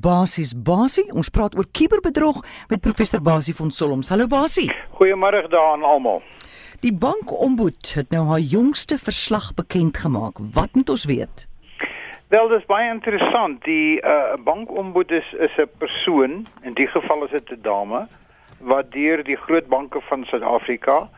Basies 0.00 0.52
Basie, 0.54 1.08
ons 1.10 1.30
praat 1.34 1.56
oor 1.58 1.66
kuberbedrog 1.74 2.38
met 2.70 2.80
professor 2.80 3.20
Basie 3.22 3.54
van 3.54 3.70
Solms. 3.74 4.12
Hallo 4.14 4.28
Basie. 4.30 4.68
Goeiemôre 4.94 5.48
daaraan 5.50 5.82
almal. 5.82 6.22
Die 6.86 6.92
bankombud 6.94 7.94
het 7.96 8.14
nou 8.14 8.28
haar 8.28 8.38
jongste 8.38 8.98
verslag 8.98 9.50
bekend 9.58 9.98
gemaak. 9.98 10.38
Wat 10.54 10.74
moet 10.78 10.88
ons 10.94 11.04
weet? 11.10 11.48
Wel, 12.30 12.48
dis 12.48 12.66
baie 12.70 12.90
interessant. 12.92 13.64
Die 13.64 13.98
uh, 13.98 14.36
bankombud 14.44 15.10
is 15.10 15.32
is 15.32 15.58
'n 15.58 15.70
persoon, 15.78 16.46
in 16.62 16.74
die 16.74 16.86
geval 16.86 17.24
is 17.24 17.30
dit 17.30 17.50
'n 17.50 17.62
dame, 17.62 18.06
wat 18.60 18.92
deur 18.92 19.24
die 19.24 19.36
groot 19.36 19.66
banke 19.66 20.00
van 20.00 20.24
Suid-Afrika 20.24 21.08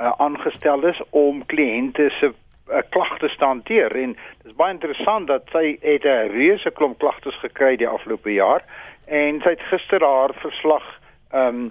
uh, 0.00 0.12
aangestel 0.16 0.86
is 0.86 1.00
om 1.10 1.44
kliënte 1.46 2.08
se 2.20 2.32
uh, 2.70 2.82
klagte 2.88 3.28
te 3.28 3.44
hanteer 3.44 3.96
en 3.96 4.12
dit 4.12 4.50
is 4.50 4.56
baie 4.56 4.72
interessant 4.72 5.26
dat 5.26 5.42
sy 5.52 5.78
het 5.82 6.04
'n 6.04 6.32
reuse 6.32 6.70
klomp 6.70 6.98
klagtes 6.98 7.38
gekry 7.40 7.76
die 7.76 7.88
afgelope 7.88 8.32
jaar 8.32 8.62
en 9.06 9.40
sy 9.40 9.48
het 9.56 9.68
gister 9.70 10.00
haar 10.00 10.34
verslag 10.34 10.86
ehm 11.32 11.46
um, 11.46 11.70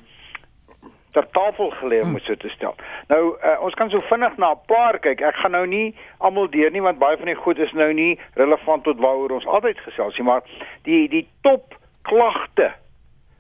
ter 1.12 1.26
tafel 1.32 1.72
gelê 1.72 2.02
om 2.02 2.20
so 2.20 2.36
te 2.36 2.50
stel. 2.50 2.76
Nou 3.08 3.22
uh, 3.34 3.56
ons 3.66 3.74
kan 3.74 3.90
so 3.90 4.00
vinnig 4.10 4.38
na 4.38 4.52
'n 4.52 4.66
paar 4.66 5.00
kyk. 5.00 5.22
Ek 5.22 5.36
gaan 5.36 5.52
nou 5.52 5.66
nie 5.66 5.96
almal 6.18 6.50
deur 6.50 6.72
nie 6.72 6.82
want 6.82 7.00
baie 7.00 7.18
van 7.18 7.26
die 7.26 7.36
goed 7.36 7.58
is 7.58 7.72
nou 7.72 7.94
nie 7.94 8.20
relevant 8.34 8.84
tot 8.84 9.00
waaroor 9.00 9.32
ons 9.32 9.46
altyd 9.46 9.80
gesels 9.80 10.18
nie, 10.18 10.26
maar 10.26 10.42
die 10.84 11.08
die 11.10 11.28
top 11.42 11.74
klagte 12.02 12.74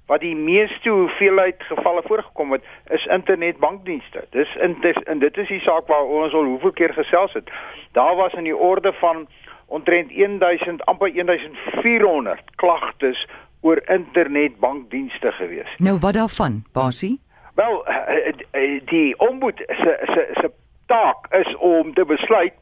wat 0.09 0.23
die 0.26 0.36
meeste 0.36 0.90
hoeveelheid 0.90 1.63
gevalle 1.63 2.02
voorgekom 2.05 2.52
het 2.52 2.63
is 2.90 3.05
internetbankdienste. 3.05 4.26
Dis 4.30 4.55
in 4.55 4.77
dis 4.81 4.98
en 5.05 5.20
dit 5.20 5.38
is 5.38 5.48
die 5.48 5.62
saak 5.62 5.88
waar 5.88 6.09
ons 6.22 6.34
al 6.34 6.50
hoeveel 6.50 6.72
keer 6.72 6.94
gesels 6.94 7.34
het. 7.38 7.52
Daar 7.94 8.16
was 8.16 8.34
in 8.34 8.50
die 8.50 8.58
orde 8.58 8.94
van 8.94 9.27
omtrent 9.66 10.09
1000 10.09 10.86
amper 10.86 11.14
1400 11.14 12.41
klagtes 12.55 13.27
oor 13.62 13.81
internetbankdienste 13.86 15.31
gewees. 15.31 15.76
Nou 15.77 16.00
wat 16.00 16.14
daarvan, 16.14 16.64
Basie? 16.73 17.19
Wel, 17.56 17.86
eh, 17.86 18.34
eh, 18.52 18.81
die 18.86 19.19
ombud 19.19 19.58
se 19.67 19.97
se 20.14 20.28
se 20.34 20.52
taak 20.86 21.34
is 21.34 21.56
om 21.58 21.94
te 21.94 22.06
besluit 22.06 22.53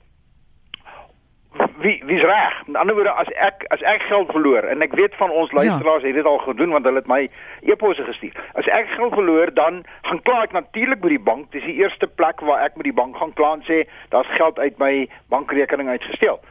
wie 1.78 2.03
wie's 2.06 2.22
reg. 2.22 2.62
Met 2.66 2.76
ander 2.76 2.95
woorde 2.95 3.12
as 3.12 3.28
ek 3.28 3.64
as 3.67 3.81
ek 3.81 4.02
geld 4.02 4.31
verloor 4.31 4.64
en 4.64 4.81
ek 4.81 4.95
weet 4.98 5.16
van 5.16 5.30
ons 5.30 5.52
ja. 5.52 5.58
luisteraars 5.58 6.02
ja. 6.02 6.08
het 6.08 6.16
dit 6.16 6.26
al 6.26 6.38
gedoen 6.38 6.70
want 6.70 6.86
hulle 6.86 7.02
het 7.02 7.08
my 7.08 7.30
e-posse 7.62 8.03
gestuur. 8.03 8.34
As 8.53 8.67
ek 8.67 8.90
geld 8.95 9.14
verloor 9.14 9.53
dan 9.53 9.84
gaan 10.02 10.22
kla 10.22 10.42
ek 10.44 10.58
natuurlik 10.58 11.02
by 11.02 11.14
die 11.14 11.23
bank. 11.30 11.52
Dis 11.52 11.66
die 11.66 11.78
eerste 11.81 12.08
plek 12.08 12.42
waar 12.42 12.66
ek 12.66 12.75
met 12.75 12.90
die 12.90 12.98
bank 12.98 13.18
gaan 13.18 13.34
kla 13.34 13.53
en 13.58 13.66
sê 13.70 13.84
daar's 14.09 14.36
geld 14.38 14.59
uit 14.59 14.78
my 14.81 15.08
bankrekening 15.34 15.90
uitgesteel. 15.90 16.42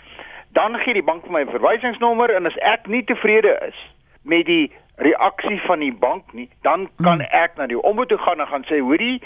Dan 0.56 0.78
gee 0.84 0.96
die 0.96 1.04
bank 1.04 1.26
vir 1.26 1.32
my 1.32 1.44
'n 1.44 1.54
verwysingsnommer 1.54 2.34
en 2.34 2.46
as 2.46 2.58
ek 2.62 2.86
nie 2.86 3.04
tevrede 3.04 3.58
is 3.68 3.78
met 4.22 4.46
die 4.46 4.72
reaksie 4.96 5.60
van 5.66 5.78
die 5.78 5.92
bank 5.92 6.32
nie, 6.32 6.48
dan 6.62 6.88
kan 7.02 7.20
hmm. 7.20 7.28
ek 7.30 7.56
na 7.56 7.66
die 7.66 7.80
ombud 7.80 8.08
toe 8.08 8.18
gaan 8.18 8.40
en 8.40 8.46
gaan 8.46 8.64
sê 8.64 8.80
hoorie, 8.80 9.20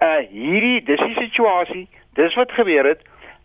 uh 0.00 0.24
hierdie 0.30 0.80
dis 0.84 1.00
die 1.00 1.14
situasie, 1.14 1.88
dis 2.16 2.34
wat 2.34 2.52
gebeur 2.56 2.88
het 2.88 3.04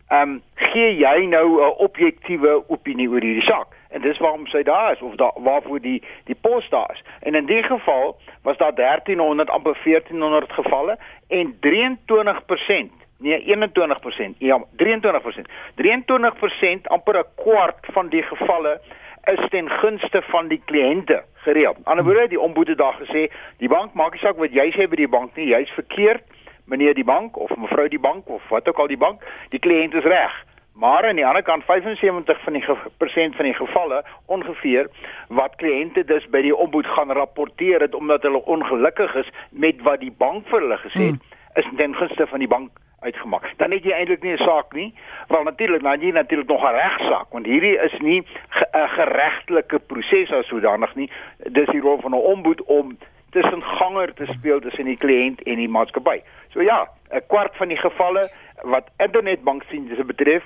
ehm 0.10 0.30
um, 0.30 0.42
gee 0.56 0.96
jy 0.98 1.26
nou 1.26 1.48
'n 1.62 1.74
objektiewe 1.78 2.64
opinie 2.70 3.10
oor 3.10 3.22
hierdie 3.22 3.48
saak? 3.48 3.68
En 3.90 4.02
dis 4.02 4.18
waarom 4.18 4.48
sy 4.48 4.64
daar 4.64 4.92
is 4.92 5.02
of 5.02 5.16
daar 5.16 5.32
waarvoor 5.36 5.82
die 5.82 6.04
die 6.24 6.36
pos 6.36 6.70
daar 6.70 6.92
is. 6.94 7.04
En 7.20 7.36
in 7.36 7.46
die 7.46 7.64
geval 7.64 8.18
was 8.42 8.58
daar 8.58 8.76
1300 8.76 9.50
amper 9.50 9.78
1400 9.84 10.52
gevalle 10.52 10.98
en 11.28 11.58
23% 11.60 12.92
nee 13.18 13.40
21% 13.44 14.38
ja 14.38 14.64
23% 14.76 15.48
23% 15.76 16.88
amper 16.88 17.18
'n 17.18 17.26
kwart 17.36 17.86
van 17.92 18.08
die 18.10 18.24
gevalle 18.24 18.82
is 19.24 19.50
ten 19.50 19.70
gunste 19.70 20.22
van 20.22 20.48
die 20.48 20.62
kliënte 20.66 21.24
gereël. 21.34 21.74
Aan 21.74 21.76
die 21.76 21.86
ander 21.86 22.04
woorde 22.04 22.28
die 22.28 22.40
ombode 22.40 22.70
het 22.70 22.78
daar 22.78 22.98
gesê 23.00 23.32
die 23.58 23.70
bank 23.70 23.94
maak 23.94 24.12
nie 24.12 24.20
saak 24.22 24.38
wat 24.38 24.54
jy 24.54 24.72
sê 24.72 24.88
by 24.90 24.96
die 24.96 25.08
bank 25.08 25.36
nie, 25.36 25.48
jy's 25.48 25.70
verkeerd 25.70 26.24
meneer 26.66 26.94
die 26.94 27.04
bank 27.04 27.38
of 27.38 27.56
mevrou 27.56 27.88
die 27.88 28.00
bank 28.00 28.28
of 28.30 28.50
wat 28.50 28.68
ook 28.68 28.78
al 28.78 28.88
die 28.88 28.98
bank, 28.98 29.22
die 29.50 29.60
kliënt 29.60 29.94
is 29.94 30.04
reg. 30.04 30.46
Maar 30.76 31.08
aan 31.08 31.16
die 31.16 31.26
ander 31.26 31.44
kant 31.44 31.64
75 31.64 32.42
van 32.44 32.54
die 32.54 32.66
persent 32.98 33.36
van 33.36 33.46
die 33.46 33.54
gevalle 33.54 34.04
ongeveer 34.26 34.90
wat 35.28 35.56
kliënte 35.56 36.04
dus 36.04 36.26
by 36.30 36.42
die 36.42 36.56
ombud 36.56 36.86
gaan 36.86 37.12
rapporteer 37.12 37.82
het 37.82 37.96
omdat 37.96 38.28
hulle 38.28 38.46
ongelukkig 38.46 39.16
is 39.16 39.30
met 39.50 39.82
wat 39.82 40.00
die 40.00 40.12
bank 40.12 40.48
vir 40.52 40.60
hulle 40.60 40.78
gesê 40.78 41.06
het, 41.12 41.22
mm. 41.22 41.38
is 41.62 41.70
ten 41.78 41.96
gunste 41.96 42.28
van 42.28 42.44
die 42.44 42.52
bank 42.52 42.84
uitgemaak. 43.00 43.48
Dan 43.58 43.72
het 43.72 43.88
jy 43.88 43.96
eintlik 43.96 44.24
nie 44.24 44.34
'n 44.36 44.44
saak 44.44 44.74
nie, 44.74 44.94
want 45.28 45.44
natuurlik 45.44 45.82
dan 45.82 46.02
jy 46.02 46.12
natuurlik 46.12 46.48
nog 46.48 46.64
'n 46.64 46.76
regsaak 46.76 47.28
want 47.32 47.46
hierdie 47.46 47.78
is 47.78 48.00
nie 48.00 48.20
'n 48.20 48.26
ge 48.50 48.66
geregtelike 48.98 49.80
proses 49.80 50.32
as 50.32 50.48
sodanig 50.48 50.96
nie. 50.96 51.10
Dis 51.38 51.70
die 51.70 51.82
rol 51.82 52.02
van 52.02 52.12
'n 52.12 52.28
ombud 52.34 52.62
om 52.64 52.98
tussen 53.36 53.64
ganger 53.80 54.14
te 54.16 54.26
speel 54.32 54.62
tussen 54.64 54.88
die 54.90 54.98
kliënt 54.98 55.44
en 55.44 55.60
die 55.62 55.70
maatskappy. 55.70 56.22
So 56.54 56.64
ja, 56.64 56.88
'n 57.12 57.22
kwart 57.28 57.56
van 57.60 57.68
die 57.68 57.82
gevalle 57.82 58.30
wat 58.64 58.90
internetbanksienste 58.98 60.04
betref, 60.04 60.44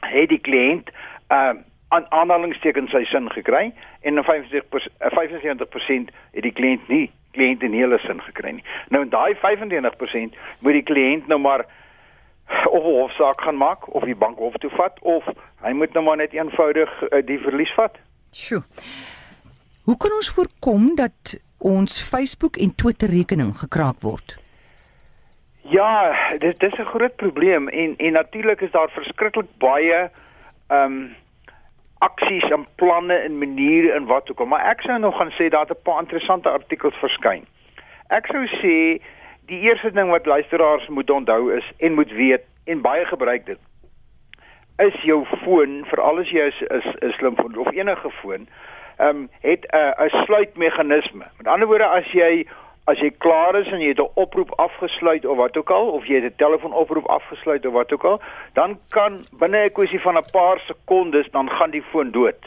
het 0.00 0.28
die 0.28 0.40
kliënt 0.40 0.90
uh, 1.30 1.54
aan 1.88 2.06
aanhalingstekens 2.08 2.90
sy 2.90 3.04
sin 3.04 3.30
gekry 3.30 3.72
en 4.02 4.24
50% 4.24 4.64
75% 5.18 6.10
het 6.32 6.42
die 6.42 6.52
kliënt 6.52 6.88
nie 6.88 7.10
kliënt 7.34 7.62
in 7.66 7.72
hele 7.74 7.98
sin 7.98 8.20
gekry 8.22 8.52
nie. 8.58 8.64
Nou 8.94 9.02
in 9.02 9.10
daai 9.10 9.34
95% 9.42 10.36
moet 10.62 10.78
die 10.78 10.86
kliënt 10.90 11.26
nou 11.26 11.40
maar 11.40 11.66
of 12.70 12.82
hofsaak 12.82 13.40
gaan 13.40 13.56
maak 13.56 13.88
of 13.94 14.04
die 14.04 14.16
bank 14.16 14.38
hof 14.38 14.56
toe 14.62 14.70
vat 14.76 15.00
of 15.00 15.26
hy 15.64 15.72
moet 15.72 15.92
nou 15.96 16.04
maar 16.04 16.20
net 16.20 16.32
eenvoudig 16.36 16.92
uh, 17.08 17.22
die 17.26 17.40
verlies 17.42 17.72
vat. 17.78 17.98
Sjoe. 18.34 18.62
Hoe 19.84 19.96
kan 20.00 20.12
ons 20.16 20.30
voorkom 20.36 20.94
dat 20.96 21.36
ons 21.64 21.96
Facebook 22.10 22.56
en 22.60 22.74
Twitter 22.76 23.08
rekening 23.08 23.54
gekraak 23.56 24.02
word? 24.04 24.36
Ja, 25.72 26.12
dit 26.38 26.60
dis 26.60 26.78
'n 26.78 26.92
groot 26.92 27.16
probleem 27.16 27.68
en 27.68 27.96
en 27.96 28.12
natuurlik 28.12 28.60
is 28.60 28.70
daar 28.70 28.90
verskriklik 28.90 29.48
baie 29.58 30.10
ehm 30.68 30.92
um, 30.92 31.14
aksies 31.98 32.50
en 32.50 32.66
planne 32.74 33.14
en 33.14 33.38
maniere 33.38 33.92
en 33.92 34.04
wat 34.04 34.30
ook 34.30 34.40
al, 34.40 34.46
maar 34.46 34.66
ek 34.70 34.80
sou 34.80 34.98
nog 34.98 35.16
gaan 35.16 35.32
sê 35.32 35.48
daar 35.48 35.66
het 35.66 35.78
'n 35.78 35.82
paar 35.82 36.00
interessante 36.00 36.48
artikels 36.48 36.94
verskyn. 36.94 37.46
Ek 38.08 38.26
sou 38.26 38.46
sê 38.46 39.00
die 39.46 39.60
eerste 39.60 39.90
ding 39.92 40.10
wat 40.10 40.26
luisteraars 40.26 40.88
moet 40.88 41.10
onthou 41.10 41.56
is 41.56 41.72
en 41.78 41.94
moet 41.94 42.10
weet 42.10 42.44
en 42.64 42.80
baie 42.80 43.04
gebruik 43.04 43.46
dit 43.46 43.58
is 44.76 45.02
jou 45.06 45.24
foon 45.44 45.84
vir 45.86 46.00
alles 46.00 46.30
jy 46.30 46.50
'n 46.50 47.12
slim 47.18 47.36
foon 47.36 47.56
of 47.56 47.72
enige 47.72 48.10
foon 48.10 48.48
ehm 48.96 49.16
um, 49.16 49.26
het 49.40 49.66
'n 49.72 49.76
uh, 49.76 50.06
'n 50.06 50.24
sluitmeganisme. 50.24 51.24
Met 51.36 51.46
ander 51.46 51.66
woorde 51.66 51.86
as 51.86 52.12
jy 52.12 52.46
as 52.84 52.98
jy 52.98 53.10
klaar 53.18 53.56
is 53.56 53.70
en 53.72 53.80
jy 53.80 53.88
het 53.88 54.00
'n 54.00 54.10
oproep 54.14 54.50
afgesluit 54.58 55.24
of 55.26 55.36
wat 55.36 55.56
ook 55.56 55.70
al 55.70 55.88
of 55.88 56.06
jy 56.06 56.14
het 56.14 56.32
'n 56.32 56.36
telefoonoproep 56.36 57.06
afgesluit 57.06 57.66
of 57.66 57.72
wat 57.72 57.92
ook 57.92 58.04
al, 58.04 58.20
dan 58.52 58.78
kan 58.88 59.24
binne 59.38 59.64
'n 59.64 59.72
kwessie 59.72 60.00
van 60.00 60.16
'n 60.16 60.30
paar 60.32 60.58
sekondes 60.58 61.30
dan 61.30 61.50
gaan 61.50 61.70
die 61.70 61.82
foon 61.82 62.10
dood. 62.10 62.40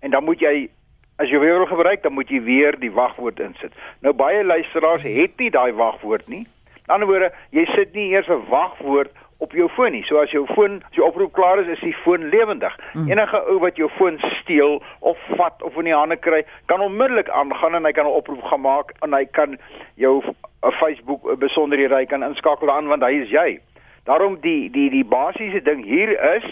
En 0.00 0.10
dan 0.10 0.24
moet 0.24 0.40
jy 0.40 0.68
as 1.16 1.28
jy 1.30 1.38
weer 1.38 1.58
wil 1.58 1.66
gebruik, 1.66 2.02
dan 2.02 2.12
moet 2.12 2.28
jy 2.28 2.42
weer 2.42 2.78
die 2.78 2.92
wagwoord 2.92 3.40
insit. 3.40 3.72
Nou 4.00 4.14
baie 4.14 4.44
luisteraars 4.44 5.02
het 5.02 5.36
nie 5.36 5.50
daai 5.50 5.72
wagwoord 5.72 6.28
nie. 6.28 6.46
Aan 6.46 6.82
die 6.84 6.92
ander 6.92 7.08
woorde, 7.08 7.32
jy 7.50 7.64
sit 7.64 7.94
nie 7.94 8.10
eers 8.10 8.28
'n 8.28 8.48
wagwoord 8.48 9.10
op 9.38 9.52
jou 9.52 9.68
foon 9.68 9.92
nie. 9.92 10.02
So 10.04 10.20
as 10.22 10.30
jou 10.30 10.46
foon, 10.54 10.82
as 10.90 10.98
jou 10.98 11.06
oproep 11.06 11.32
klaar 11.32 11.60
is, 11.62 11.68
is 11.76 11.80
die 11.80 11.96
foon 12.04 12.28
lewendig. 12.28 12.74
Mm. 12.92 13.10
Enige 13.10 13.40
ou 13.50 13.58
wat 13.58 13.76
jou 13.76 13.90
foon 13.98 14.18
steel 14.40 14.82
of 15.00 15.18
vat 15.38 15.62
of 15.62 15.76
in 15.76 15.90
die 15.90 15.96
hande 15.96 16.16
kry, 16.16 16.44
kan 16.66 16.80
onmiddellik 16.80 17.28
aangaan 17.28 17.74
en 17.74 17.84
hy 17.84 17.92
kan 17.92 18.06
'n 18.06 18.18
oproep 18.20 18.42
gaan 18.42 18.60
maak 18.60 18.92
en 19.02 19.12
hy 19.12 19.24
kan 19.24 19.58
jou 19.94 20.22
'n 20.22 20.34
uh, 20.62 20.72
Facebook 20.80 21.24
uh, 21.30 21.36
besonderhede 21.36 21.94
hy 21.94 22.06
kan 22.06 22.22
inskakel 22.22 22.70
aan 22.70 22.86
want 22.86 23.02
hy 23.02 23.12
is 23.22 23.30
jy. 23.30 23.60
Daarom 24.04 24.40
die 24.40 24.70
die 24.70 24.90
die 24.90 25.04
basiese 25.04 25.62
ding 25.62 25.84
hier 25.84 26.34
is 26.36 26.44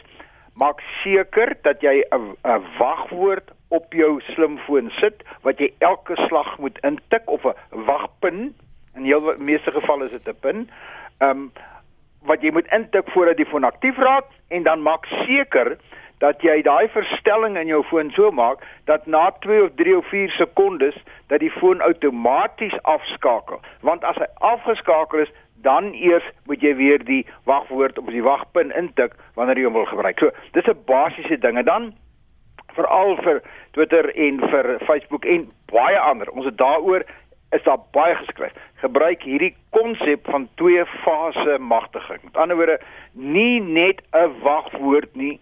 maak 0.55 0.81
seker 1.03 1.57
dat 1.63 1.81
jy 1.81 2.05
'n 2.11 2.37
'n 2.45 2.65
wagwoord 2.79 3.53
op 3.69 3.93
jou 3.93 4.21
slimfoon 4.21 4.91
sit 5.01 5.23
wat 5.43 5.59
jy 5.59 5.73
elke 5.79 6.17
slag 6.29 6.59
moet 6.59 6.79
intik 6.85 7.23
of 7.27 7.45
'n 7.45 7.55
wagpin. 7.71 8.55
In 8.95 9.05
heel 9.05 9.35
meeste 9.39 9.71
gevalle 9.71 10.05
is 10.05 10.11
dit 10.11 10.29
'n 10.29 10.41
pin. 10.41 10.71
Ehm 11.19 11.31
um, 11.31 11.53
wat 12.29 12.43
jy 12.43 12.53
moet 12.53 12.71
intik 12.73 13.11
voordat 13.15 13.37
die 13.37 13.47
foon 13.47 13.65
aktief 13.65 13.99
raak 13.99 14.29
en 14.49 14.63
dan 14.63 14.83
maak 14.83 15.07
seker 15.27 15.77
dat 16.23 16.43
jy 16.47 16.61
daai 16.63 16.89
verstelling 16.95 17.57
in 17.59 17.67
jou 17.67 17.83
foon 17.91 18.13
so 18.15 18.31
maak 18.31 18.63
dat 18.87 19.07
na 19.07 19.31
2 19.43 19.63
of 19.65 19.73
3 19.81 19.97
of 19.99 20.07
4 20.11 20.31
sekondes 20.39 20.99
dat 21.33 21.43
die 21.43 21.51
foon 21.51 21.81
outomaties 21.83 22.77
afskakel. 22.83 23.59
Want 23.81 24.05
as 24.05 24.21
hy 24.23 24.29
afgeskakel 24.53 25.25
is, 25.25 25.33
dan 25.63 25.93
eers 25.95 26.27
moet 26.47 26.63
jy 26.63 26.75
weer 26.79 27.03
die 27.07 27.25
wagwoord 27.51 27.99
of 27.99 28.11
die 28.11 28.23
wagpin 28.23 28.71
intik 28.79 29.15
wanneer 29.35 29.59
jy 29.59 29.67
hom 29.67 29.79
wil 29.79 29.91
gebruik. 29.91 30.19
So, 30.19 30.31
dis 30.55 30.67
'n 30.67 30.79
basiese 30.87 31.39
ding 31.39 31.59
en 31.59 31.65
dan 31.65 31.93
veral 32.75 33.17
vir 33.17 33.43
Twitter 33.73 34.11
en 34.15 34.41
vir 34.51 34.79
Facebook 34.87 35.25
en 35.25 35.51
baie 35.73 35.99
ander. 35.99 36.31
Ons 36.31 36.45
het 36.45 36.59
daaroor 36.59 37.05
is 37.53 37.63
daar 37.63 37.81
baie 37.93 38.15
geskryf. 38.15 38.53
Gebruik 38.81 39.23
hierdie 39.23 39.55
konsep 39.71 40.29
van 40.31 40.49
twee 40.61 40.85
fase 41.05 41.59
magtiging. 41.59 42.23
Met 42.25 42.37
ander 42.37 42.57
woorde, 42.57 42.81
nie 43.13 43.61
net 43.61 44.03
'n 44.13 44.33
wagwoord 44.43 45.15
nie, 45.15 45.41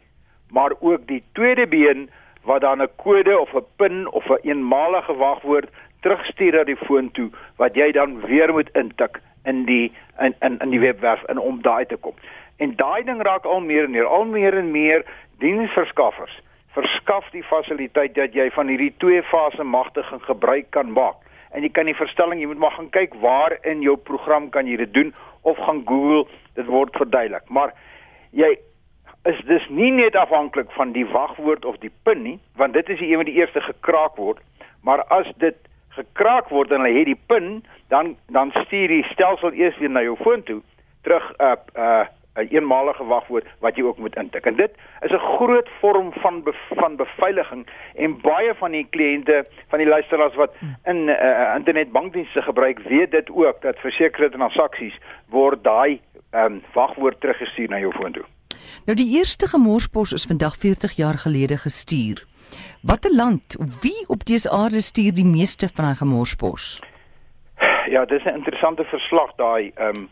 maar 0.51 0.73
ook 0.81 1.07
die 1.07 1.23
tweede 1.33 1.67
been 1.67 2.11
wat 2.43 2.61
dan 2.61 2.83
'n 2.83 2.89
kode 2.97 3.39
of 3.39 3.55
'n 3.55 3.65
pin 3.77 4.11
of 4.11 4.27
'n 4.29 4.33
een 4.33 4.41
eenmalige 4.43 5.15
wagwoord 5.15 5.71
terugstuur 6.01 6.53
na 6.53 6.65
die 6.65 6.77
foon 6.77 7.11
toe 7.11 7.31
wat 7.57 7.75
jy 7.75 7.93
dan 7.93 8.21
weer 8.21 8.53
moet 8.53 8.71
intik 8.73 9.21
in 9.45 9.65
die 9.65 9.93
in 10.19 10.35
in 10.41 10.59
in 10.59 10.71
die 10.71 10.81
webwerf 10.81 11.23
in 11.29 11.39
om 11.39 11.63
daai 11.63 11.87
te 11.87 11.97
kom. 11.97 12.15
En 12.57 12.77
daai 12.77 13.05
ding 13.05 13.23
raak 13.23 13.45
al 13.45 13.61
meer 13.61 13.85
en 13.85 13.91
meer 13.91 14.07
al 14.07 14.25
meer 14.25 14.57
en 14.57 14.71
meer 14.71 15.05
diensverskaffers 15.39 16.41
verskaf 16.73 17.31
die 17.31 17.43
fasiliteit 17.43 18.15
dat 18.15 18.35
jy 18.35 18.51
van 18.55 18.69
hierdie 18.71 18.95
twee 19.03 19.23
fase 19.23 19.65
magtiging 19.65 20.23
gebruik 20.23 20.71
kan 20.71 20.93
maak. 20.93 21.17
En 21.51 21.63
jy 21.63 21.71
kan 21.75 21.89
die 21.91 21.97
verstelling, 21.99 22.41
jy 22.41 22.49
moet 22.51 22.63
maar 22.63 22.77
gaan 22.77 22.91
kyk 22.95 23.15
waar 23.23 23.57
in 23.67 23.83
jou 23.83 23.97
program 23.97 24.51
kan 24.55 24.67
jy 24.71 24.77
dit 24.85 24.93
doen 24.95 25.15
of 25.43 25.59
gaan 25.59 25.83
Google, 25.87 26.27
dit 26.55 26.67
word 26.67 26.97
verduidelik. 26.97 27.49
Maar 27.49 27.75
jy 28.37 28.53
is 29.29 29.41
dis 29.49 29.67
nie 29.69 29.91
net 29.93 30.17
afhanklik 30.17 30.71
van 30.77 30.93
die 30.93 31.07
wagwoord 31.07 31.65
of 31.65 31.77
die 31.83 31.93
pin 32.05 32.23
nie, 32.23 32.39
want 32.57 32.77
dit 32.77 32.89
is 32.89 33.01
die 33.03 33.11
een 33.11 33.21
wat 33.21 33.29
die 33.29 33.41
eerste 33.41 33.61
gekraak 33.61 34.17
word, 34.17 34.41
maar 34.87 35.03
as 35.13 35.29
dit 35.43 35.59
gekraak 35.97 36.49
word 36.55 36.73
en 36.73 36.87
hy 36.87 36.93
het 37.01 37.11
die 37.11 37.19
pin, 37.29 37.61
dan 37.93 38.15
dan 38.33 38.53
stuur 38.65 38.89
die 38.89 39.05
stelsel 39.11 39.53
eers 39.53 39.77
weer 39.83 39.91
na 39.91 40.05
jou 40.07 40.17
foon 40.23 40.43
toe 40.47 40.61
terug 41.03 41.27
uh, 41.41 41.57
uh, 41.77 42.07
'n 42.35 42.47
eenmalige 42.51 43.05
wagwoord 43.05 43.47
wat 43.59 43.77
jy 43.77 43.83
ook 43.83 43.99
moet 43.99 44.17
intik. 44.17 44.47
En 44.47 44.57
dit 44.57 44.71
is 45.01 45.11
'n 45.11 45.27
groot 45.37 45.69
vorm 45.81 46.13
van 46.13 46.43
be, 46.43 46.55
van 46.75 46.97
beveiliging 46.97 47.67
en 47.95 48.21
baie 48.21 48.55
van 48.55 48.71
die 48.71 48.87
kliënte 48.91 49.45
van 49.69 49.79
die 49.79 49.89
luisteraars 49.89 50.35
wat 50.35 50.53
in 50.85 51.09
uh, 51.09 51.55
internetbankdienste 51.57 52.43
gebruik, 52.43 52.79
weet 52.79 53.11
dit 53.11 53.31
ook 53.31 53.63
dat 53.63 53.79
versekerde 53.79 54.37
transaksies 54.37 54.99
word 55.29 55.65
daai 55.65 56.01
um, 56.35 56.63
wagwoord 56.73 57.21
teruggestuur 57.21 57.69
na 57.69 57.79
jou 57.79 57.93
foon 57.93 58.13
toe. 58.13 58.25
Nou 58.87 58.97
die 58.97 59.17
eerste 59.19 59.47
gemorspos 59.47 60.13
is 60.13 60.27
vandag 60.27 60.57
40 60.57 60.93
jaar 60.93 61.19
gelede 61.19 61.57
gestuur. 61.57 62.25
Watter 62.83 63.15
land, 63.15 63.57
wie 63.81 64.05
op 64.09 64.25
dese 64.25 64.51
aarde 64.51 64.81
stuur 64.81 65.15
die 65.15 65.25
meeste 65.25 65.69
van 65.75 65.85
daai 65.85 65.97
gemorspos? 65.97 66.81
Ja, 67.91 68.05
dis 68.05 68.25
'n 68.25 68.35
interessante 68.35 68.85
verslag 68.85 69.35
daai 69.37 69.71
ehm 69.75 69.97
um, 69.97 70.09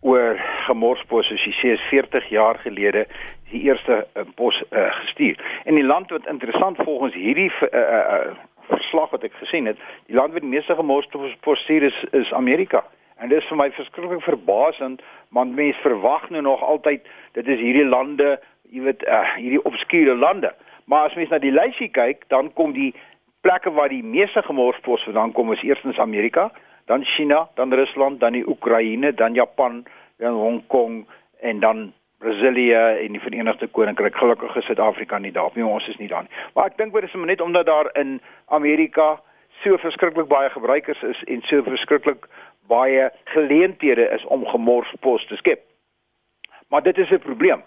oor 0.00 0.40
gemorspos 0.66 1.28
soos 1.30 1.44
jy 1.46 1.54
sê 1.60 1.72
is 1.76 1.86
40 1.90 2.28
jaar 2.30 2.58
gelede 2.64 3.06
die 3.50 3.62
eerste 3.68 4.02
uh, 4.02 4.24
pos 4.34 4.58
uh, 4.70 4.90
gestuur. 5.00 5.38
En 5.64 5.78
die 5.78 5.86
land 5.86 6.10
wat 6.10 6.26
interessant 6.26 6.76
volgens 6.82 7.14
hierdie 7.14 7.50
uh, 7.62 7.80
uh, 7.80 8.34
verslag 8.68 9.10
wat 9.10 9.24
ek 9.26 9.34
gesien 9.40 9.66
het, 9.70 9.78
die 10.10 10.18
land 10.18 10.34
wat 10.34 10.42
die 10.42 10.50
meeste 10.50 10.74
gemorspos 10.74 11.62
stuur 11.62 11.86
is 11.90 12.04
is 12.10 12.32
Amerika. 12.32 12.84
En 13.16 13.28
dit 13.28 13.38
is 13.38 13.48
vir 13.48 13.56
my 13.56 13.70
verskriklik 13.72 14.22
verbasend, 14.26 15.02
want 15.32 15.54
mense 15.56 15.80
verwag 15.80 16.28
nou 16.30 16.42
nog 16.42 16.62
altyd 16.62 17.06
dit 17.38 17.48
is 17.48 17.62
hierdie 17.62 17.86
lande, 17.86 18.36
jy 18.74 18.82
weet, 18.84 19.06
uh, 19.08 19.22
hierdie 19.38 19.62
obskure 19.64 20.16
lande. 20.18 20.52
Maar 20.84 21.08
as 21.08 21.14
mens 21.16 21.32
na 21.32 21.38
die 21.42 21.54
lysie 21.54 21.88
kyk, 21.88 22.26
dan 22.28 22.52
kom 22.58 22.74
die 22.76 22.92
plekke 23.46 23.70
waar 23.72 23.88
die 23.88 24.04
meeste 24.04 24.42
gemorspos 24.42 25.06
vandaan 25.06 25.32
kom 25.32 25.52
is 25.54 25.62
eerstens 25.62 25.98
Amerika, 26.02 26.50
dan 26.86 27.04
China, 27.04 27.48
dan 27.54 27.72
Rusland, 27.72 28.20
dan 28.20 28.32
die 28.32 28.46
Oekraïne, 28.48 29.14
dan 29.14 29.34
Japan, 29.34 29.84
dan 30.18 30.34
Hong 30.34 30.62
Kong 30.66 31.06
en 31.40 31.60
dan 31.60 31.92
Brasilië 32.18 32.74
en 33.04 33.12
die 33.12 33.20
Verenigde 33.20 33.66
Koninkryk. 33.66 34.16
Gelukkig 34.16 34.56
is 34.56 34.64
Suid-Afrika 34.64 35.18
nie 35.18 35.32
daar 35.32 35.50
nie. 35.54 35.64
Ons 35.64 35.88
is 35.88 35.96
nie 35.96 36.08
daar 36.08 36.22
nie. 36.22 36.32
Maar 36.54 36.70
ek 36.72 36.78
dink 36.80 36.94
dit 36.94 37.04
is 37.04 37.14
net 37.14 37.40
omdat 37.40 37.66
daar 37.66 37.90
in 37.92 38.20
Amerika 38.46 39.20
so 39.62 39.76
verskriklik 39.76 40.28
baie 40.28 40.50
gebruikers 40.50 41.02
is 41.02 41.22
en 41.26 41.42
so 41.48 41.62
verskriklik 41.62 42.26
baie 42.68 43.10
geleenthede 43.34 44.08
is 44.16 44.24
om 44.24 44.46
gemorspos 44.46 45.26
te 45.26 45.36
skep. 45.36 45.62
Maar 46.68 46.82
dit 46.82 46.98
is 46.98 47.10
'n 47.10 47.18
probleem. 47.18 47.62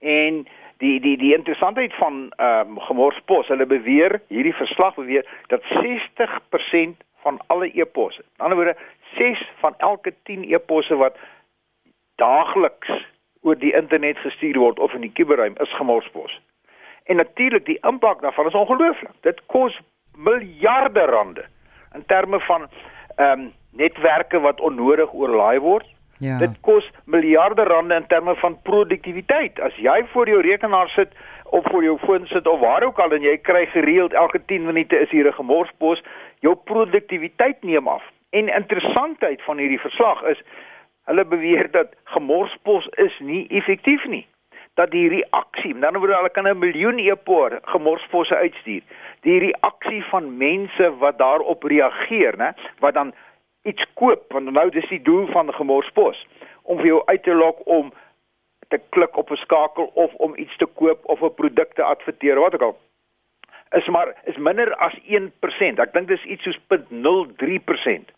En 0.00 0.46
die 0.78 1.00
die 1.00 1.16
die 1.16 1.34
interessantheid 1.34 1.94
van 1.94 2.32
ehm 2.36 2.68
um, 2.68 2.80
gemorspos, 2.80 3.48
hulle 3.48 3.66
beweer, 3.66 4.20
hierdie 4.28 4.54
verslag 4.54 4.94
beweer 4.94 5.26
dat 5.46 5.62
60% 5.62 7.03
van 7.24 7.40
alle 7.46 7.70
e-posse. 7.72 8.22
In 8.36 8.44
ander 8.44 8.56
woorde, 8.60 8.76
6 9.16 9.42
van 9.62 9.74
elke 9.78 10.14
10 10.22 10.44
e-posse 10.52 10.96
wat 11.00 11.16
daagliks 12.20 12.92
oor 13.42 13.58
die 13.60 13.74
internet 13.76 14.20
gestuur 14.24 14.58
word 14.58 14.78
of 14.78 14.94
in 14.96 15.04
die 15.04 15.12
kuberruim 15.12 15.56
is 15.64 15.76
gemorspos. 15.80 16.38
En 17.04 17.20
natuurlik 17.20 17.66
die 17.68 17.78
impak 17.88 18.22
daarvan 18.24 18.46
is 18.46 18.60
ongelooflik. 18.60 19.12
Dit 19.26 19.42
kos 19.52 19.76
miljarde 20.16 21.04
rande 21.10 21.44
in 21.94 22.06
terme 22.06 22.40
van 22.40 22.68
ehm 23.16 23.40
um, 23.40 23.52
netwerke 23.74 24.38
wat 24.40 24.60
onnodig 24.60 25.12
oorlaai 25.12 25.58
word. 25.58 25.86
Ja. 26.18 26.38
Dit 26.38 26.60
kos 26.60 26.90
miljarde 27.04 27.62
rande 27.62 27.94
in 27.94 28.06
terme 28.06 28.34
van 28.34 28.58
produktiwiteit. 28.62 29.60
As 29.60 29.74
jy 29.76 30.04
voor 30.12 30.28
jou 30.28 30.40
rekenaar 30.40 30.88
sit 30.88 31.10
of 31.44 31.64
voor 31.70 31.82
jou 31.82 31.98
foon 31.98 32.26
sit 32.26 32.46
of 32.46 32.60
waar 32.60 32.82
ook 32.82 32.98
al 32.98 33.12
en 33.12 33.22
jy 33.22 33.36
kry 33.38 33.66
gereeld 33.66 34.12
elke 34.12 34.44
10 34.44 34.64
minute 34.64 34.98
is 34.98 35.10
hier 35.10 35.26
'n 35.26 35.32
gemorspos, 35.32 36.02
jou 36.44 36.54
produktiwiteit 36.68 37.62
neem 37.62 37.88
af. 37.88 38.04
En 38.30 38.48
interessantheid 38.48 39.42
van 39.42 39.58
hierdie 39.62 39.80
verslag 39.80 40.22
is 40.34 40.40
hulle 41.08 41.24
beweer 41.24 41.70
dat 41.70 41.96
gemorspos 42.16 42.88
is 43.00 43.16
nie 43.18 43.46
effektief 43.48 44.04
nie. 44.10 44.26
Dat 44.74 44.90
die 44.90 45.08
reaksie, 45.08 45.74
dan 45.78 45.98
word 46.02 46.16
hulle 46.16 46.32
kan 46.34 46.48
'n 46.48 46.58
miljoen 46.58 46.98
e-posse 46.98 47.60
gemorsposse 47.74 48.36
uitstuur. 48.36 48.82
Die 49.22 49.38
reaksie 49.38 50.02
van 50.04 50.36
mense 50.36 50.96
wat 50.98 51.18
daarop 51.18 51.62
reageer, 51.62 52.36
né, 52.36 52.52
wat 52.80 52.94
dan 52.94 53.14
iets 53.62 53.84
koop, 53.94 54.32
want 54.32 54.52
nou 54.52 54.70
dis 54.70 54.88
die 54.88 55.02
doel 55.02 55.26
van 55.26 55.46
die 55.46 55.54
gemorspos 55.54 56.26
om 56.62 56.76
vir 56.78 56.86
jou 56.86 57.02
uit 57.04 57.22
te 57.22 57.34
lok 57.34 57.66
om 57.66 57.92
te 58.68 58.80
klik 58.88 59.16
op 59.16 59.30
'n 59.30 59.36
skakel 59.36 59.90
of 59.94 60.14
om 60.14 60.32
iets 60.36 60.56
te 60.56 60.66
koop 60.66 61.00
of 61.04 61.22
'n 61.22 61.34
produk 61.34 61.72
te 61.74 61.82
adverteer, 61.82 62.40
wat 62.40 62.54
ook 62.54 62.62
al 62.62 62.76
is 63.74 63.86
maar 63.86 64.14
is 64.24 64.36
minder 64.36 64.74
as 64.74 64.94
1%. 65.08 65.80
Ek 65.82 65.92
dink 65.92 66.08
dis 66.08 66.24
iets 66.24 66.46
soos 66.46 66.58
0.03%. 66.70 68.14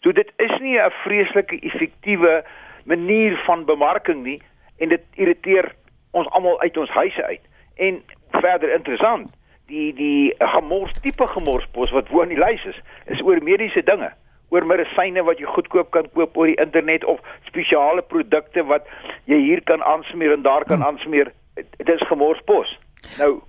So 0.00 0.12
dit 0.12 0.30
is 0.36 0.54
nie 0.60 0.78
'n 0.78 0.90
vreeslike 1.04 1.60
effektiewe 1.60 2.44
manier 2.84 3.36
van 3.46 3.64
bemarking 3.64 4.22
nie 4.22 4.40
en 4.78 4.88
dit 4.88 5.02
irriteer 5.14 5.72
ons 6.10 6.28
almal 6.28 6.60
uit 6.60 6.76
ons 6.76 6.90
huise 6.90 7.24
uit. 7.24 7.44
En 7.76 8.02
verder 8.30 8.72
interessant, 8.74 9.30
die 9.66 9.92
die 9.94 10.34
gemors 10.38 10.92
tipe 11.00 11.26
gemorspos 11.26 11.90
wat 11.90 12.08
woon 12.08 12.30
in 12.30 12.36
die 12.36 12.44
lys 12.44 12.64
is, 12.64 12.80
is 13.06 13.22
oor 13.22 13.42
mediese 13.42 13.82
dinge 13.82 14.12
oor 14.50 14.66
medisyne 14.66 15.22
wat 15.26 15.38
jy 15.38 15.46
goedkoop 15.46 15.92
kan 15.94 16.08
koop 16.14 16.36
oor 16.36 16.50
die 16.50 16.58
internet 16.62 17.04
of 17.04 17.20
spesiale 17.46 18.02
produkte 18.02 18.64
wat 18.66 18.88
jy 19.30 19.38
hier 19.38 19.62
kan 19.70 19.82
aansmeer 19.82 20.32
en 20.32 20.42
daar 20.42 20.64
kan 20.64 20.82
hm. 20.82 20.90
aansmeer. 20.90 21.32
Dit 21.54 21.88
is 21.88 22.02
gemorspos. 22.10 22.78
Nou 23.18 23.40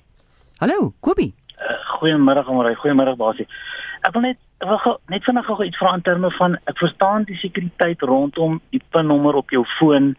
Hallo, 0.59 0.93
Kobie. 1.03 1.33
Uh, 1.59 1.75
goeiemôre, 1.99 2.43
môre. 2.47 2.75
Goeiemôre, 2.79 3.17
Basie. 3.19 3.43
Ek 4.07 4.13
wil 4.15 4.23
net 4.23 4.37
ek 4.63 4.69
wil 4.71 4.95
net 5.11 5.25
vinnig 5.27 5.47
gou 5.49 5.65
iets 5.65 5.79
vra 5.81 5.91
in 5.97 6.03
terme 6.05 6.29
van 6.37 6.55
ek 6.71 6.77
verstaan 6.79 7.25
die 7.27 7.35
sekuriteit 7.41 8.05
rondom 8.07 8.61
die 8.71 8.79
PIN-nommer 8.95 9.35
op 9.35 9.51
jou 9.51 9.65
foon 9.75 10.13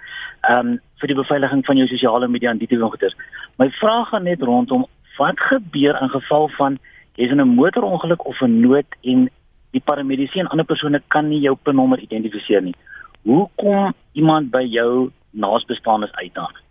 ehm 0.45 0.59
um, 0.59 0.75
vir 1.01 1.13
die 1.13 1.17
beveiliging 1.17 1.63
van 1.65 1.81
jou 1.81 1.87
sosiale 1.89 2.29
media 2.29 2.53
en 2.53 2.61
die 2.61 2.69
tipe 2.69 2.85
goeder. 2.85 3.17
My 3.57 3.71
vraag 3.81 4.13
gaan 4.13 4.29
net 4.29 4.45
rondom 4.45 4.85
wat 5.17 5.41
gebeur 5.49 5.97
in 6.05 6.13
geval 6.13 6.51
van 6.59 6.79
jy's 7.17 7.33
in 7.33 7.41
'n 7.41 7.57
motorongeluk 7.57 8.27
of 8.27 8.43
'n 8.43 8.61
nood 8.61 8.89
en 9.05 9.31
die 9.73 9.85
paramediese 9.89 10.41
en 10.41 10.53
ander 10.53 10.69
persone 10.69 11.01
kan 11.09 11.29
nie 11.29 11.41
jou 11.41 11.57
PIN-nommer 11.57 11.99
identifiseer 11.99 12.63
nie. 12.63 12.77
Hoe 13.25 13.49
kom 13.57 13.95
iemand 14.13 14.51
by 14.51 14.65
jou 14.69 15.11
naasbestaanes 15.31 16.13
uit 16.13 16.35
dan? 16.35 16.53
Dit 16.53 16.66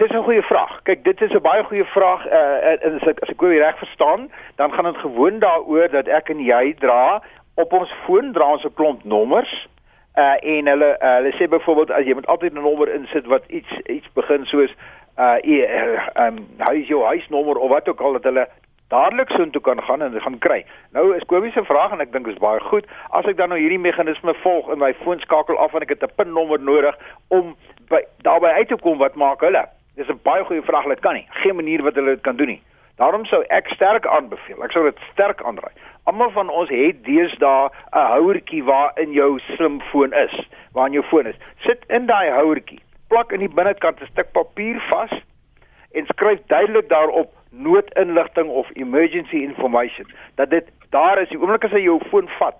dis 0.00 0.10
'n 0.16 0.22
goeie 0.22 0.42
vraag. 0.42 0.82
Kyk, 0.82 1.04
dit 1.04 1.20
is 1.20 1.32
'n 1.32 1.42
baie 1.42 1.64
goeie 1.64 1.84
vraag. 1.84 2.26
Uh 2.26 2.94
as 2.96 3.06
ek 3.08 3.18
as 3.22 3.28
ek 3.28 3.40
gou 3.40 3.52
reg 3.58 3.78
verstaan, 3.78 4.30
dan 4.56 4.72
gaan 4.72 4.84
dit 4.84 4.96
gewoon 4.96 5.38
daaroor 5.38 5.88
dat 5.90 6.06
ek 6.06 6.28
en 6.28 6.40
jy 6.40 6.74
dra 6.78 7.22
op 7.54 7.72
ons 7.72 7.92
foon 8.04 8.32
dra 8.32 8.52
ons 8.52 8.64
'n 8.64 8.74
klomp 8.74 9.04
nommers. 9.04 9.68
Uh 10.16 10.36
en 10.40 10.66
hulle 10.66 10.96
uh, 11.02 11.14
hulle 11.14 11.32
sê 11.32 11.48
byvoorbeeld 11.48 11.90
as 11.90 12.04
jy 12.04 12.14
met 12.14 12.26
altyd 12.26 12.52
'n 12.52 12.62
nommer 12.62 12.94
insit 12.94 13.26
wat 13.26 13.44
iets 13.46 13.72
iets 13.86 14.12
begin 14.12 14.46
soos 14.46 14.72
uh 15.18 15.38
ehm 15.42 16.26
um, 16.26 16.46
huis 16.58 16.86
jou 16.86 17.04
huisnommer 17.04 17.56
of 17.56 17.70
wat 17.70 17.88
ook 17.88 18.00
al 18.00 18.12
dat 18.12 18.24
hulle 18.24 18.48
dadelik 18.88 19.30
soontoe 19.30 19.60
kan 19.60 19.82
gaan 19.82 20.02
en 20.02 20.20
gaan 20.20 20.38
kry. 20.38 20.64
Nou 20.92 21.16
is 21.16 21.24
Kobie 21.24 21.52
se 21.52 21.64
vraag 21.64 21.92
en 21.92 22.00
ek 22.00 22.12
dink 22.12 22.24
dit 22.24 22.34
is 22.34 22.40
baie 22.40 22.60
goed. 22.60 22.86
As 23.10 23.24
ek 23.24 23.36
dan 23.36 23.48
nou 23.48 23.60
hierdie 23.60 23.78
meganisme 23.78 24.34
volg 24.34 24.72
in 24.72 24.78
my 24.78 24.94
foon 24.94 25.20
skakel 25.20 25.58
af 25.58 25.74
en 25.74 25.82
ek 25.82 25.88
het 25.88 26.02
'n 26.02 26.16
pinnommer 26.16 26.60
nodig 26.60 26.96
om 27.28 27.56
by 27.88 28.02
daarby 28.22 28.46
uit 28.46 28.68
te 28.68 28.76
kom 28.76 28.98
wat 28.98 29.14
maak 29.14 29.40
hulle? 29.40 29.66
Dis 30.00 30.08
'n 30.08 30.20
baie 30.22 30.44
goeie 30.44 30.62
vraag, 30.62 30.86
dit 30.88 31.00
kan 31.00 31.14
nie. 31.14 31.26
Geen 31.30 31.56
manier 31.56 31.82
wat 31.82 31.94
hulle 31.94 32.14
dit 32.14 32.20
kan 32.20 32.36
doen 32.36 32.46
nie. 32.46 32.62
Daarom 32.96 33.24
sou 33.24 33.44
ek 33.48 33.68
sterk 33.68 34.06
aanbeveel. 34.06 34.64
Ek 34.64 34.72
sou 34.72 34.84
dit 34.84 34.98
sterk 35.12 35.42
aanraai. 35.42 35.72
Almal 36.04 36.30
van 36.30 36.48
ons 36.48 36.68
het 36.68 37.04
deesdae 37.04 37.68
'n 37.92 38.06
houertjie 38.14 38.64
waar 38.64 38.92
in 38.94 39.12
jou 39.12 39.38
slimfoon 39.38 40.12
is, 40.12 40.48
waar 40.72 40.86
in 40.86 40.92
jou 40.92 41.04
foon 41.04 41.26
is. 41.26 41.36
Sit 41.66 41.84
in 41.88 42.06
daai 42.06 42.30
houertjie. 42.30 42.80
Plak 43.08 43.32
in 43.32 43.40
die 43.40 43.48
binnekant 43.48 44.00
'n 44.00 44.06
stuk 44.06 44.32
papier 44.32 44.80
vas 44.88 45.12
en 45.92 46.06
skryf 46.06 46.40
duidelik 46.46 46.88
daarop 46.88 47.30
noodinligting 47.50 48.48
of 48.48 48.70
emergency 48.72 49.36
information. 49.36 50.06
Dat 50.34 50.50
dit 50.50 50.70
daar 50.90 51.20
is, 51.20 51.28
die 51.28 51.40
oomblik 51.40 51.64
as 51.64 51.70
hy 51.70 51.82
jou 51.82 52.00
foon 52.10 52.28
vat 52.38 52.56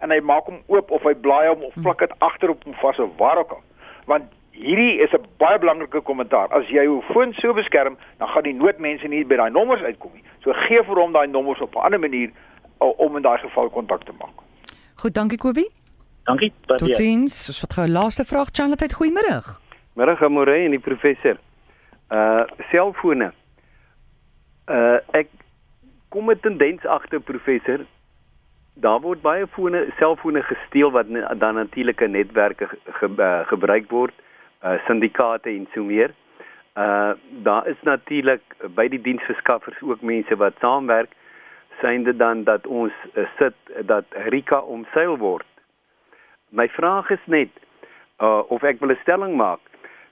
en 0.00 0.10
hy 0.10 0.20
maak 0.20 0.44
hom 0.44 0.62
oop 0.66 0.90
of 0.90 1.02
hy 1.02 1.14
blaai 1.14 1.48
hom 1.48 1.62
of 1.62 1.74
plak 1.82 1.98
dit 1.98 2.12
agter 2.18 2.50
op 2.50 2.64
hom 2.64 2.74
vas 2.74 2.98
of 2.98 3.16
waar 3.16 3.38
ook 3.38 3.50
al. 3.50 3.62
Want 4.06 4.24
hierdie 4.54 5.02
is 5.02 5.12
'n 5.12 5.26
baie 5.38 5.58
belangrike 5.58 6.00
kommentaar. 6.00 6.48
As 6.52 6.66
jy 6.68 6.82
jou 6.82 7.02
foon 7.12 7.32
so 7.32 7.52
beskerm, 7.52 7.96
dan 8.18 8.28
gaan 8.28 8.42
die 8.42 8.54
noodmense 8.54 9.06
nie 9.08 9.24
by 9.24 9.36
daai 9.36 9.50
nommers 9.50 9.82
uitkom 9.82 10.10
nie. 10.14 10.22
So 10.42 10.52
gee 10.52 10.82
vir 10.82 10.96
hom 10.96 11.12
daai 11.12 11.26
nommers 11.26 11.60
op 11.60 11.74
'n 11.74 11.84
ander 11.84 12.00
manier 12.00 12.30
om 12.78 13.16
in 13.16 13.22
daai 13.22 13.38
geval 13.38 13.70
kontak 13.70 14.04
te 14.04 14.12
maak. 14.18 14.36
Goed, 14.94 15.14
dankie 15.14 15.38
Kobie. 15.38 15.70
Dankie. 16.24 16.52
Totsiens. 16.66 17.48
Ons 17.48 17.60
wat 17.60 17.72
gou 17.72 17.88
laaste 17.88 18.24
vraag 18.24 18.48
Charlotte, 18.52 18.94
goeiemôre. 18.94 19.60
Middag 19.94 20.22
Amore 20.22 20.64
en 20.64 20.70
die 20.70 20.80
professor. 20.80 21.36
Uh 22.10 22.44
selfone. 22.70 23.32
Uh 24.68 24.98
ek 25.12 25.28
kom 26.08 26.30
'n 26.30 26.40
tendens 26.40 26.86
agter 26.86 27.20
professor. 27.20 27.86
Daar 28.74 29.00
word 29.00 29.22
baie 29.22 29.46
fone, 29.46 29.92
selfone 29.98 30.42
gesteel 30.42 30.90
wat 30.90 31.06
dan 31.38 31.54
natuurlike 31.54 32.06
netwerke 32.06 32.68
ge, 32.68 33.08
uh, 33.18 33.46
gebruik 33.46 33.90
word 33.90 34.14
uh 34.64 34.78
syndikaate 34.86 35.50
en 35.50 35.66
so 35.74 35.84
meer. 35.84 36.14
Uh 36.76 37.12
daar 37.42 37.66
is 37.68 37.80
natuurlik 37.82 38.42
by 38.74 38.88
die 38.88 39.00
diensverskaffers 39.00 39.82
ook 39.82 40.00
mense 40.00 40.36
wat 40.36 40.54
saamwerk 40.60 41.12
synde 41.80 42.16
dan 42.16 42.44
dat 42.44 42.66
ons 42.66 42.92
uh, 43.14 43.26
sit 43.38 43.54
dat 43.86 44.04
Rika 44.10 44.58
omseil 44.58 45.18
word. 45.18 45.46
My 46.48 46.68
vraag 46.68 47.10
is 47.10 47.24
net 47.24 47.50
uh 48.20 48.42
of 48.48 48.62
ek 48.62 48.80
wil 48.80 48.90
'n 48.90 49.02
stelling 49.02 49.36
maak 49.36 49.60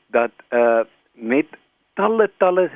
dat 0.06 0.32
uh 0.50 0.84
met 1.12 1.46
talle 1.94 2.30
talle 2.36 2.70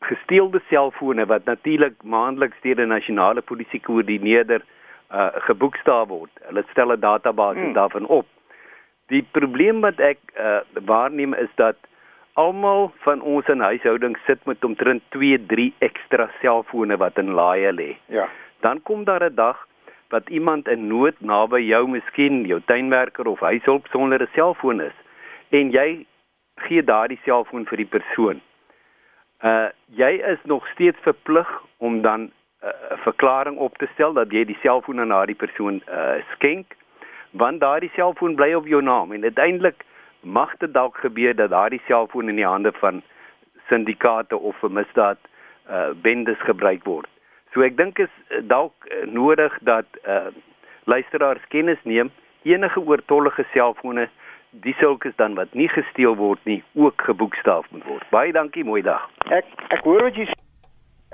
gesteelde 0.00 0.60
selfone 0.68 1.26
wat 1.26 1.44
natuurlik 1.44 2.02
maandeliks 2.02 2.60
deur 2.62 2.76
die 2.76 2.86
nasionale 2.86 3.40
polisie 3.40 3.80
koördineerder 3.80 4.62
uh 5.10 5.28
geboekstaaf 5.48 6.08
word. 6.08 6.30
Hulle 6.48 6.64
stel 6.70 6.92
'n 6.92 7.00
database 7.00 7.58
hmm. 7.58 7.72
daarvan 7.72 8.06
op. 8.06 8.26
Die 9.12 9.22
probleem 9.36 9.82
wat 9.84 10.00
ek 10.00 10.20
uh, 10.40 10.60
waarneem 10.88 11.34
is 11.36 11.50
dat 11.60 11.76
almal 12.40 12.92
van 13.04 13.20
ons 13.20 13.48
in 13.52 13.60
huishoudings 13.60 14.20
sit 14.26 14.40
met 14.48 14.64
omtrent 14.64 15.02
2, 15.12 15.36
3 15.46 15.72
ekstra 15.84 16.30
selfone 16.40 16.96
wat 16.96 17.20
in 17.20 17.34
laaie 17.36 17.72
lê. 17.76 17.90
Ja. 18.08 18.28
Dan 18.64 18.80
kom 18.82 19.04
daar 19.04 19.24
'n 19.24 19.34
dag 19.34 19.66
wat 20.08 20.28
iemand 20.28 20.68
in 20.68 20.86
nood 20.86 21.20
naby 21.20 21.60
jou, 21.64 21.88
miskien 21.88 22.44
jou 22.46 22.60
tuinwerker 22.64 23.26
of 23.26 23.40
huishulp 23.40 23.86
sonder 23.86 24.22
'n 24.22 24.28
selfoon 24.34 24.80
is 24.80 24.96
en 25.50 25.70
jy 25.70 26.06
gee 26.56 26.82
daardie 26.82 27.20
selfoon 27.24 27.66
vir 27.66 27.76
die 27.76 27.92
persoon. 27.96 28.40
Uh 29.42 29.68
jy 29.86 30.12
is 30.32 30.38
nog 30.44 30.68
steeds 30.68 30.98
verplig 31.02 31.48
om 31.78 32.02
dan 32.02 32.20
'n 32.20 32.32
uh, 32.64 32.98
verklaring 33.04 33.56
op 33.56 33.78
te 33.78 33.88
stel 33.94 34.12
dat 34.12 34.32
jy 34.32 34.44
die 34.44 34.58
selfoon 34.62 35.00
aan 35.00 35.08
daardie 35.08 35.40
persoon 35.44 35.82
uh 35.88 36.20
skenk 36.34 36.76
want 37.32 37.60
daardie 37.60 37.90
selfoon 37.94 38.34
bly 38.34 38.52
op 38.54 38.66
jou 38.66 38.82
naam 38.82 39.12
en 39.12 39.22
uiteindelik 39.22 39.84
mag 40.20 40.56
dit 40.56 40.72
dalk 40.74 40.96
gebeur 40.96 41.34
dat 41.34 41.50
daardie 41.50 41.82
selfoon 41.86 42.28
in 42.28 42.36
die 42.36 42.46
hande 42.46 42.72
van 42.72 43.02
syndikaate 43.68 44.36
of 44.36 44.56
vir 44.60 44.70
misdaad 44.70 45.18
uh 45.70 45.90
bendes 46.02 46.40
gebruik 46.42 46.84
word. 46.84 47.08
So 47.54 47.62
ek 47.62 47.76
dink 47.76 47.98
is 47.98 48.10
uh, 48.30 48.42
dalk 48.42 48.74
uh, 48.88 49.06
nodig 49.06 49.58
dat 49.62 49.86
uh 50.06 50.32
luisteraars 50.84 51.44
kennis 51.48 51.78
neem 51.82 52.10
enige 52.42 52.80
oortollige 52.80 53.44
selfone 53.54 54.08
die 54.50 54.74
sulkes 54.78 55.14
dan 55.16 55.34
wat 55.34 55.54
nie 55.54 55.68
gesteel 55.68 56.16
word 56.16 56.40
nie 56.44 56.62
ook 56.74 57.02
geboekstaaf 57.02 57.70
moet 57.70 57.84
word. 57.84 58.08
Baie 58.10 58.32
dankie, 58.32 58.64
mooi 58.64 58.82
dag. 58.82 59.08
Ek 59.30 59.46
ek 59.70 59.84
hoor 59.86 60.02
wat 60.08 60.18
jy 60.18 60.26
sê. 60.28 60.38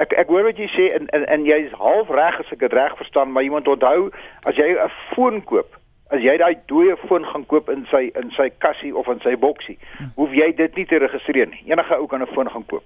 Ek 0.03 0.15
ek 0.25 0.33
hoor 0.33 0.49
wat 0.49 0.59
jy 0.59 0.71
sê 0.75 0.89
en 0.97 1.07
en, 1.15 1.27
en 1.27 1.45
jy's 1.47 1.75
half 1.79 2.11
reg 2.11 2.41
as 2.41 2.53
ek 2.57 2.65
dit 2.65 2.75
reg 2.75 2.97
verstaan, 2.99 3.31
maar 3.33 3.47
jy 3.47 3.53
moet 3.55 3.69
onthou 3.69 4.11
as 4.49 4.59
jy 4.59 4.73
'n 4.75 4.91
foon 5.15 5.43
koop, 5.45 5.79
as 6.11 6.23
jy 6.25 6.37
daai 6.41 6.55
dooie 6.71 6.97
foon 7.07 7.25
gaan 7.25 7.45
koop 7.47 7.69
in 7.69 7.87
sy 7.91 8.09
in 8.21 8.31
sy 8.37 8.49
kassie 8.65 8.95
of 8.97 9.09
in 9.13 9.21
sy 9.21 9.35
boksie, 9.37 9.77
hoef 10.17 10.33
jy 10.33 10.53
dit 10.57 10.77
nie 10.77 10.87
te 10.89 11.01
registreer 11.03 11.51
nie. 11.51 11.63
Enige 11.69 11.99
ou 11.99 12.07
kan 12.07 12.23
'n 12.23 12.35
foon 12.35 12.51
gaan 12.51 12.67
koop. 12.67 12.85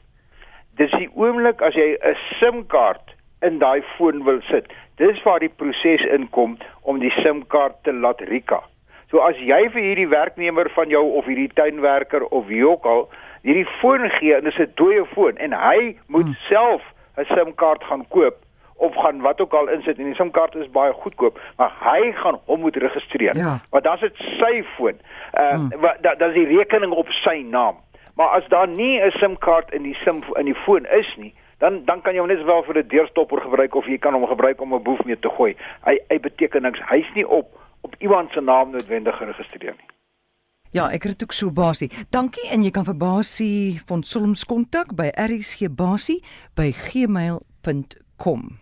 Dis 0.76 0.90
die 0.90 1.10
oomblik 1.14 1.62
as 1.62 1.74
jy 1.74 1.96
'n 2.02 2.16
SIM-kaart 2.40 3.14
in 3.42 3.58
daai 3.58 3.82
foon 3.96 4.24
wil 4.24 4.40
sit. 4.50 4.66
Dis 4.96 5.22
waar 5.22 5.40
die 5.40 5.48
proses 5.48 6.02
inkom 6.14 6.58
om 6.82 6.98
die 6.98 7.12
SIM-kaart 7.22 7.82
te 7.84 7.92
laat 7.92 8.20
rika. 8.20 8.62
So 9.10 9.18
as 9.18 9.36
jy 9.36 9.68
vir 9.68 9.82
hierdie 9.82 10.08
werknemer 10.08 10.70
van 10.70 10.88
jou 10.88 11.04
of 11.18 11.26
hierdie 11.26 11.52
tuinwerker 11.54 12.24
of 12.24 12.46
wie 12.46 12.66
ook 12.68 12.84
al 12.84 13.08
hierdie 13.42 13.68
foon 13.80 14.10
gee 14.10 14.34
en 14.34 14.44
dit 14.44 14.52
is 14.52 14.58
'n 14.58 14.72
dooie 14.74 15.04
foon 15.14 15.36
en 15.36 15.52
hy 15.52 15.96
moet 16.06 16.24
hmm. 16.24 16.36
self 16.48 16.82
'n 17.16 17.24
SIM-kaart 17.24 17.84
gaan 17.84 18.08
koop 18.08 18.36
of 18.82 18.94
gaan 18.94 19.20
wat 19.20 19.40
ook 19.40 19.54
al 19.54 19.68
insit 19.68 19.98
en 19.98 20.10
die 20.10 20.14
SIM-kaart 20.18 20.54
is 20.54 20.70
baie 20.74 20.92
goedkoop, 20.92 21.38
maar 21.56 21.72
hy 21.84 22.12
gaan 22.18 22.38
hom 22.50 22.60
moet 22.60 22.76
registreer. 22.76 23.36
Ja. 23.36 23.60
Want 23.70 23.84
dan 23.84 23.94
is 23.94 24.00
dit 24.00 24.16
sy 24.40 24.62
foon. 24.74 24.98
Uh 25.32 25.50
hmm. 25.50 25.68
dan 26.00 26.18
da 26.18 26.26
is 26.26 26.34
die 26.34 26.56
rekening 26.56 26.92
op 26.92 27.10
sy 27.22 27.42
naam. 27.46 27.78
Maar 28.18 28.28
as 28.38 28.48
daar 28.48 28.68
nie 28.68 28.98
'n 29.00 29.10
SIM-kaart 29.10 29.72
in 29.72 29.82
die 29.82 29.94
SIM 30.04 30.22
in 30.38 30.44
die 30.44 30.58
foon 30.64 30.86
is 30.86 31.14
nie, 31.16 31.34
dan 31.58 31.84
dan 31.84 32.02
kan 32.02 32.14
jy 32.14 32.18
hom 32.18 32.28
net 32.28 32.44
wel 32.44 32.62
vir 32.62 32.78
'n 32.78 32.88
deurstopper 32.88 33.40
gebruik 33.40 33.74
of 33.74 33.86
jy 33.86 33.98
kan 33.98 34.14
hom 34.14 34.26
gebruik 34.26 34.60
om 34.60 34.74
'n 34.74 34.82
boef 34.82 35.04
mee 35.04 35.18
te 35.18 35.28
gooi. 35.28 35.56
Hy 35.84 35.98
hy 36.08 36.18
beteken 36.20 36.62
niks. 36.62 36.80
Hy's 36.88 37.10
nie 37.14 37.28
op 37.28 37.46
op 37.80 37.94
iemand 37.98 38.30
se 38.30 38.40
naam 38.40 38.70
noodwendig 38.70 39.16
geregistreer 39.16 39.74
nie. 39.78 39.90
Ja, 40.70 40.90
ek 40.90 41.02
het 41.02 41.22
ook 41.22 41.32
so 41.32 41.50
basie. 41.50 41.90
Dankie 42.10 42.48
en 42.48 42.62
jy 42.64 42.70
kan 42.70 42.84
vir 42.84 42.96
basie 42.96 43.80
van 43.86 44.02
Solms 44.02 44.44
kontak 44.48 44.94
by 44.96 45.10
rsgbasie 45.12 46.22
by 46.56 46.70
gmail.com. 46.72 48.61